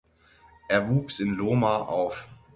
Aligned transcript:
Er 0.67 0.89
wuchs 0.89 1.19
in 1.19 1.35
Lohmar 1.35 1.87
auf. 1.87 2.27